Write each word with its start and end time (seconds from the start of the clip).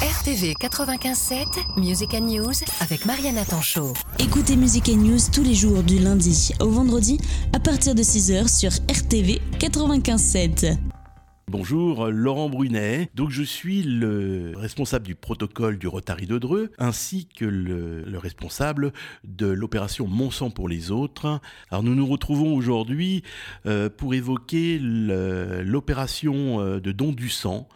RTV 0.00 0.54
95.7, 0.58 1.78
Music 1.78 2.14
and 2.14 2.22
News 2.22 2.54
avec 2.80 3.04
Mariana 3.04 3.44
Tanchot. 3.44 3.92
Écoutez 4.18 4.56
Music 4.56 4.88
and 4.88 4.96
News 4.96 5.18
tous 5.30 5.42
les 5.42 5.54
jours 5.54 5.82
du 5.82 5.98
lundi 5.98 6.52
au 6.58 6.70
vendredi 6.70 7.20
à 7.52 7.60
partir 7.60 7.94
de 7.94 8.02
6h 8.02 8.48
sur 8.48 8.70
RTV 8.90 9.42
95.7. 9.58 10.78
Bonjour, 11.48 12.06
Laurent 12.06 12.48
Brunet. 12.48 13.10
Donc 13.14 13.30
je 13.30 13.42
suis 13.42 13.82
le 13.82 14.52
responsable 14.56 15.04
du 15.04 15.16
protocole 15.16 15.78
du 15.78 15.88
Rotary 15.88 16.26
de 16.26 16.38
Dreux, 16.38 16.70
ainsi 16.78 17.26
que 17.26 17.44
le, 17.44 18.04
le 18.04 18.18
responsable 18.18 18.92
de 19.24 19.48
l'opération 19.48 20.06
Mon 20.06 20.30
sang 20.30 20.50
pour 20.50 20.68
les 20.68 20.92
autres. 20.92 21.40
Alors 21.70 21.82
nous 21.82 21.96
nous 21.96 22.06
retrouvons 22.06 22.54
aujourd'hui 22.54 23.22
euh, 23.66 23.90
pour 23.90 24.14
évoquer 24.14 24.78
l'opération 24.80 26.60
euh, 26.60 26.80
de 26.80 26.92
don 26.92 27.10
du 27.10 27.28
sang 27.28 27.68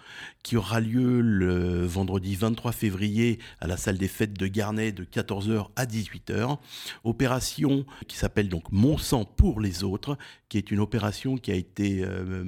qui 0.44 0.58
aura 0.58 0.78
lieu 0.78 1.22
le 1.22 1.86
vendredi 1.86 2.36
23 2.36 2.70
février 2.70 3.40
à 3.60 3.66
la 3.66 3.78
salle 3.78 3.96
des 3.96 4.08
fêtes 4.08 4.34
de 4.34 4.46
Garnet 4.46 4.92
de 4.92 5.02
14h 5.02 5.70
à 5.74 5.86
18h. 5.86 6.58
Opération 7.02 7.86
qui 8.06 8.16
s'appelle 8.16 8.50
donc 8.50 8.70
Mon 8.70 8.98
sang 8.98 9.24
pour 9.24 9.58
les 9.58 9.82
autres, 9.82 10.18
qui 10.50 10.58
est 10.58 10.70
une 10.70 10.80
opération 10.80 11.38
qui 11.38 11.50
a 11.50 11.54
été 11.54 12.04
euh, 12.04 12.44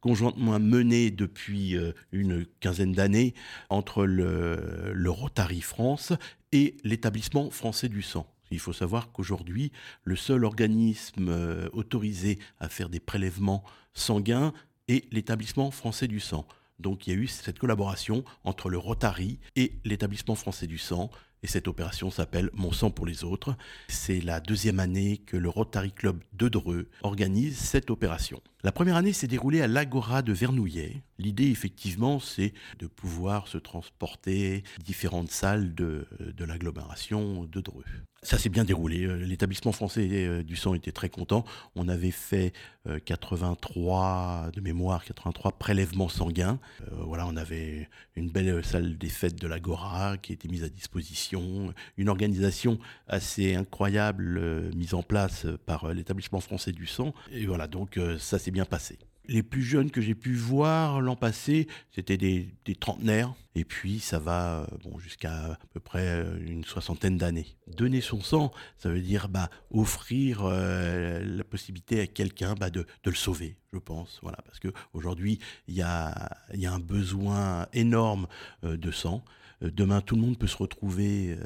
conjointement 0.00 0.58
menée 0.58 1.10
depuis 1.10 1.76
euh, 1.76 1.92
une 2.10 2.46
quinzaine 2.60 2.92
d'années 2.92 3.34
entre 3.68 4.06
le, 4.06 4.92
le 4.94 5.10
Rotary 5.10 5.60
France 5.60 6.14
et 6.52 6.78
l'établissement 6.84 7.50
français 7.50 7.90
du 7.90 8.00
sang. 8.00 8.26
Il 8.50 8.60
faut 8.60 8.72
savoir 8.72 9.12
qu'aujourd'hui, 9.12 9.72
le 10.04 10.16
seul 10.16 10.44
organisme 10.44 11.28
euh, 11.28 11.68
autorisé 11.74 12.38
à 12.60 12.70
faire 12.70 12.88
des 12.88 13.00
prélèvements 13.00 13.62
sanguins 13.92 14.54
est 14.88 15.12
l'établissement 15.12 15.70
français 15.70 16.08
du 16.08 16.20
sang. 16.20 16.46
Donc 16.78 17.06
il 17.06 17.14
y 17.14 17.16
a 17.16 17.18
eu 17.18 17.26
cette 17.26 17.58
collaboration 17.58 18.24
entre 18.44 18.68
le 18.68 18.78
Rotary 18.78 19.38
et 19.56 19.72
l'établissement 19.84 20.34
français 20.34 20.66
du 20.66 20.78
sang. 20.78 21.10
Et 21.42 21.46
cette 21.46 21.68
opération 21.68 22.10
s'appelle 22.10 22.50
Mon 22.54 22.72
sang 22.72 22.90
pour 22.90 23.04
les 23.04 23.22
autres. 23.22 23.54
C'est 23.88 24.20
la 24.20 24.40
deuxième 24.40 24.80
année 24.80 25.18
que 25.18 25.36
le 25.36 25.50
Rotary 25.50 25.92
Club 25.92 26.22
de 26.32 26.48
Dreux 26.48 26.88
organise 27.02 27.58
cette 27.58 27.90
opération. 27.90 28.40
La 28.64 28.72
première 28.72 28.96
année 28.96 29.12
s'est 29.12 29.26
déroulée 29.26 29.60
à 29.60 29.66
l'Agora 29.68 30.22
de 30.22 30.32
Vernouillet. 30.32 31.02
L'idée, 31.18 31.50
effectivement, 31.50 32.18
c'est 32.18 32.54
de 32.78 32.86
pouvoir 32.86 33.46
se 33.46 33.58
transporter 33.58 34.64
différentes 34.82 35.30
salles 35.30 35.74
de, 35.74 36.06
de 36.18 36.44
l'agglomération 36.46 37.44
de 37.44 37.60
Dreux. 37.60 37.84
Ça 38.22 38.38
s'est 38.38 38.48
bien 38.48 38.64
déroulé. 38.64 39.04
Euh, 39.04 39.16
L'établissement 39.16 39.72
français 39.72 40.08
euh, 40.12 40.42
du 40.42 40.56
sang 40.56 40.72
était 40.72 40.92
très 40.92 41.10
content. 41.10 41.44
On 41.76 41.88
avait 41.88 42.10
fait 42.10 42.54
euh, 42.88 42.98
83 42.98 44.50
de 44.54 44.62
mémoire, 44.62 45.04
83 45.04 45.52
prélèvements 45.52 46.08
sanguins. 46.08 46.58
Euh, 46.80 46.96
voilà, 47.04 47.26
on 47.26 47.36
avait 47.36 47.90
une 48.16 48.30
belle 48.30 48.64
salle 48.64 48.96
des 48.96 49.08
fêtes 49.08 49.40
de 49.40 49.46
l'Agora 49.46 50.16
qui 50.18 50.32
était 50.32 50.48
mise 50.48 50.64
à 50.64 50.68
disposition, 50.68 51.74
une 51.96 52.08
organisation 52.08 52.78
assez 53.08 53.54
incroyable 53.54 54.38
euh, 54.38 54.70
mise 54.74 54.94
en 54.94 55.02
place 55.02 55.46
par 55.66 55.84
euh, 55.84 55.92
l'établissement 55.92 56.40
français 56.40 56.72
du 56.72 56.86
sang. 56.86 57.12
Et 57.32 57.46
voilà, 57.46 57.66
donc 57.66 57.96
euh, 57.96 58.18
ça 58.18 58.38
s'est 58.38 58.50
passé. 58.62 58.98
Les 59.26 59.42
plus 59.42 59.62
jeunes 59.62 59.90
que 59.90 60.02
j'ai 60.02 60.14
pu 60.14 60.34
voir 60.34 61.00
l'an 61.00 61.16
passé, 61.16 61.66
c'était 61.90 62.18
des, 62.18 62.54
trentenaires. 62.78 63.34
Et 63.54 63.64
puis 63.64 64.00
ça 64.00 64.18
va 64.18 64.58
euh, 64.58 64.66
bon, 64.82 64.98
jusqu'à 64.98 65.52
à 65.52 65.58
peu 65.72 65.80
près 65.80 66.06
euh, 66.06 66.38
une 66.44 66.64
soixantaine 66.64 67.16
d'années. 67.16 67.56
Donner 67.68 68.00
son 68.00 68.20
sang, 68.20 68.52
ça 68.76 68.90
veut 68.90 69.00
dire 69.00 69.28
bah, 69.28 69.48
offrir 69.70 70.42
euh, 70.42 71.22
la 71.24 71.44
possibilité 71.44 72.00
à 72.00 72.06
quelqu'un 72.06 72.54
bah, 72.54 72.68
de, 72.68 72.84
le 73.04 73.14
sauver, 73.14 73.56
je 73.72 73.78
pense. 73.78 74.18
Voilà, 74.22 74.38
parce 74.44 74.60
qu'aujourd'hui, 74.60 75.38
il 75.68 75.74
y 75.74 75.82
a, 75.82 76.36
un 76.64 76.80
besoin 76.80 77.66
énorme 77.72 78.26
de 78.62 78.90
sang. 78.90 79.24
Demain, 79.62 80.02
tout 80.02 80.16
le 80.16 80.22
monde 80.22 80.36
peut 80.36 80.48
se 80.48 80.56
retrouver 80.56 81.38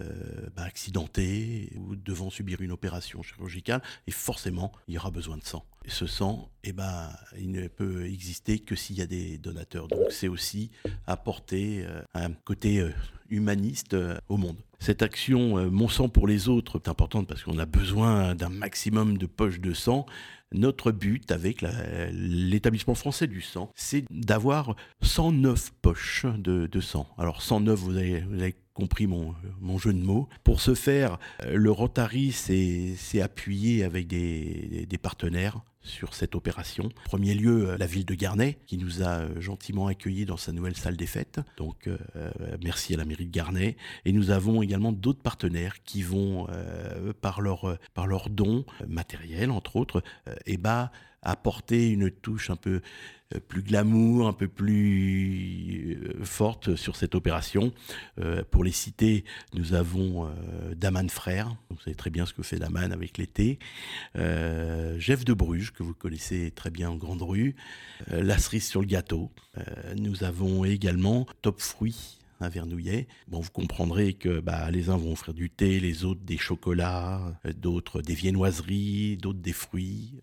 bah, 0.56 0.62
accidenté 0.62 1.70
ou 1.76 1.94
devant 1.94 2.30
subir 2.30 2.60
une 2.60 2.72
opération 2.72 3.22
chirurgicale 3.22 3.82
et 4.06 4.10
forcément, 4.10 4.72
il 4.88 4.94
y 4.94 4.98
aura 4.98 5.10
besoin 5.10 5.36
de 5.36 5.44
sang. 5.44 5.64
Ce 5.88 6.06
sang, 6.06 6.50
eh 6.64 6.72
ben, 6.72 7.08
il 7.38 7.50
ne 7.50 7.66
peut 7.66 8.04
exister 8.04 8.58
que 8.58 8.76
s'il 8.76 8.98
y 8.98 9.00
a 9.00 9.06
des 9.06 9.38
donateurs. 9.38 9.88
Donc, 9.88 10.10
c'est 10.10 10.28
aussi 10.28 10.70
apporter 11.06 11.84
euh, 11.86 12.02
un 12.14 12.32
côté 12.32 12.80
euh, 12.80 12.90
humaniste 13.30 13.94
euh, 13.94 14.18
au 14.28 14.36
monde. 14.36 14.56
Cette 14.80 15.02
action 15.02 15.68
Mon 15.72 15.88
sang 15.88 16.08
pour 16.08 16.28
les 16.28 16.48
autres 16.48 16.76
est 16.76 16.88
importante 16.88 17.26
parce 17.26 17.42
qu'on 17.42 17.58
a 17.58 17.66
besoin 17.66 18.36
d'un 18.36 18.48
maximum 18.48 19.18
de 19.18 19.26
poches 19.26 19.58
de 19.58 19.72
sang. 19.72 20.06
Notre 20.52 20.92
but 20.92 21.32
avec 21.32 21.64
l'établissement 22.12 22.94
français 22.94 23.26
du 23.26 23.40
sang, 23.40 23.72
c'est 23.74 24.04
d'avoir 24.08 24.76
109 25.02 25.72
poches 25.82 26.26
de, 26.38 26.80
sang. 26.80 27.08
Alors 27.18 27.42
109, 27.42 27.78
vous 27.78 27.96
avez, 27.96 28.20
vous 28.20 28.40
avez 28.40 28.54
compris 28.72 29.08
mon, 29.08 29.34
mon 29.60 29.78
jeu 29.78 29.92
de 29.92 29.98
mots. 29.98 30.28
Pour 30.44 30.60
ce 30.60 30.76
faire, 30.76 31.18
le 31.52 31.72
Rotary 31.72 32.30
s'est 32.30 32.94
s'est 32.96 33.20
appuyé 33.20 33.82
avec 33.82 34.06
des, 34.06 34.86
des 34.88 34.98
partenaires 34.98 35.60
sur 35.80 36.14
cette 36.14 36.34
opération. 36.34 36.84
En 36.84 37.08
premier 37.08 37.34
lieu, 37.34 37.70
euh, 37.70 37.78
la 37.78 37.86
ville 37.86 38.04
de 38.04 38.14
Garnet, 38.14 38.58
qui 38.66 38.78
nous 38.78 39.02
a 39.02 39.20
euh, 39.20 39.40
gentiment 39.40 39.86
accueillis 39.86 40.24
dans 40.24 40.36
sa 40.36 40.52
nouvelle 40.52 40.76
salle 40.76 40.96
des 40.96 41.06
fêtes. 41.06 41.40
Donc, 41.56 41.88
euh, 41.88 41.98
merci 42.62 42.94
à 42.94 42.96
la 42.96 43.04
mairie 43.04 43.26
de 43.26 43.30
Garnet. 43.32 43.76
Et 44.04 44.12
nous 44.12 44.30
avons 44.30 44.62
également 44.62 44.92
d'autres 44.92 45.22
partenaires 45.22 45.82
qui 45.84 46.02
vont, 46.02 46.46
par 47.20 47.40
leur 47.40 47.78
leurs 48.08 48.30
dons 48.30 48.64
euh, 48.80 48.86
matériels, 48.88 49.50
entre 49.50 49.76
autres, 49.76 50.02
euh, 50.28 50.34
eh 50.46 50.56
ben, 50.56 50.90
apporter 51.22 51.90
une 51.90 52.10
touche 52.10 52.50
un 52.50 52.56
peu 52.56 52.80
euh, 53.34 53.40
plus 53.46 53.62
glamour, 53.62 54.26
un 54.26 54.32
peu 54.32 54.48
plus 54.48 55.98
euh, 56.02 56.24
forte 56.24 56.76
sur 56.76 56.96
cette 56.96 57.14
opération. 57.14 57.72
Euh, 58.18 58.42
pour 58.50 58.64
les 58.64 58.72
citer, 58.72 59.24
nous 59.54 59.74
avons 59.74 60.30
Daman 60.76 61.08
Frères, 61.10 61.56
vous 61.70 61.78
savez 61.80 61.96
très 61.96 62.10
bien 62.10 62.24
ce 62.26 62.32
que 62.32 62.42
fait 62.42 62.58
Daman 62.58 62.92
avec 62.92 63.18
l'été, 63.18 63.58
euh, 64.16 64.98
Jeff 64.98 65.24
de 65.24 65.32
Bruges, 65.32 65.72
que 65.72 65.82
vous 65.82 65.94
connaissez 65.94 66.50
très 66.50 66.70
bien 66.70 66.90
en 66.90 66.96
Grande 66.96 67.22
Rue, 67.22 67.54
La 68.08 68.38
cerise 68.38 68.66
sur 68.66 68.80
le 68.80 68.86
gâteau. 68.86 69.30
Nous 69.96 70.24
avons 70.24 70.64
également 70.64 71.26
Top 71.42 71.60
Fruits 71.60 72.18
à 72.40 72.48
Vernouillet. 72.48 73.08
Bon, 73.26 73.40
vous 73.40 73.50
comprendrez 73.50 74.14
que 74.14 74.40
bah, 74.40 74.70
les 74.70 74.90
uns 74.90 74.96
vont 74.96 75.12
offrir 75.12 75.34
du 75.34 75.50
thé, 75.50 75.80
les 75.80 76.04
autres 76.04 76.20
des 76.22 76.38
chocolats, 76.38 77.38
d'autres 77.56 78.00
des 78.00 78.14
viennoiseries, 78.14 79.16
d'autres 79.16 79.40
des 79.40 79.52
fruits. 79.52 80.14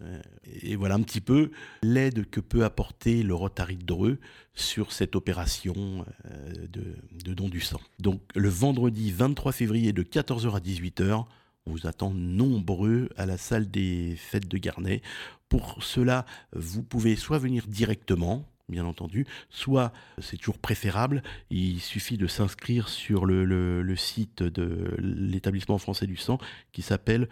Et 0.66 0.76
voilà 0.76 0.96
un 0.96 1.02
petit 1.02 1.22
peu 1.22 1.52
l'aide 1.84 2.30
que 2.30 2.40
peut 2.40 2.64
apporter 2.64 3.24
le 3.24 3.34
Rotary 3.34 3.78
de 3.78 3.86
Dreux 3.86 4.20
sur 4.54 4.92
cette 4.92 5.16
opération 5.16 6.06
euh, 6.26 6.54
de, 6.68 6.96
de 7.24 7.34
don 7.34 7.50
du 7.50 7.62
sang. 7.62 7.82
Donc 8.00 8.22
le 8.36 8.50
vendredi 8.50 9.12
23 9.12 9.52
février 9.52 9.94
de 9.94 10.04
14h 10.04 10.56
à 10.56 10.60
18h, 10.60 11.26
on 11.66 11.72
vous 11.72 11.88
attend 11.88 12.12
nombreux 12.12 13.10
à 13.18 13.26
la 13.26 13.38
salle 13.38 13.70
des 13.70 14.16
fêtes 14.18 14.48
de 14.48 14.58
Garnet. 14.58 15.02
Pour 15.50 15.84
cela, 15.84 16.26
vous 16.54 16.84
pouvez 16.84 17.16
soit 17.16 17.40
venir 17.40 17.66
directement, 17.68 18.48
bien 18.70 18.86
entendu, 18.86 19.26
soit 19.50 19.92
c'est 20.20 20.38
toujours 20.38 20.58
préférable, 20.58 21.24
il 21.50 21.80
suffit 21.80 22.18
de 22.18 22.28
s'inscrire 22.28 22.90
sur 22.90 23.26
le, 23.26 23.96
site 23.96 24.44
de 24.44 24.96
l'établissement 25.00 25.78
français 25.78 26.08
du 26.08 26.18
sang 26.18 26.38
qui 26.72 26.82
s'appelle 26.82 27.30